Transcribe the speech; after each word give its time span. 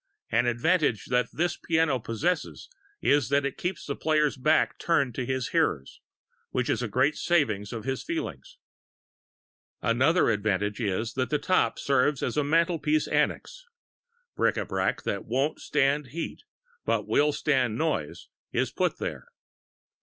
An 0.31 0.47
advantage 0.47 1.05
that 1.11 1.27
this 1.31 1.57
piano 1.57 1.99
possesses 1.99 2.69
is 3.03 3.29
that 3.29 3.45
it 3.45 3.55
keeps 3.55 3.85
the 3.85 3.95
player's 3.95 4.35
back 4.35 4.79
turned 4.79 5.13
to 5.13 5.27
his 5.27 5.49
hearers, 5.49 6.01
which 6.49 6.71
is 6.71 6.81
a 6.81 6.87
great 6.87 7.15
saving 7.15 7.65
to 7.65 7.83
his 7.83 8.01
feelings. 8.01 8.57
Another 9.79 10.31
advantage 10.31 10.81
is 10.81 11.13
that 11.13 11.29
the 11.29 11.37
top 11.37 11.77
serves 11.77 12.23
as 12.23 12.35
a 12.35 12.43
mantelpiece 12.43 13.07
annex; 13.07 13.67
bric 14.35 14.57
a 14.57 14.65
brac 14.65 15.03
that 15.03 15.25
won't 15.25 15.59
stand 15.59 16.07
heat 16.07 16.41
but 16.83 17.07
will 17.07 17.31
stand 17.31 17.77
noise 17.77 18.27
is 18.51 18.71
put 18.71 18.97
there. 18.97 19.27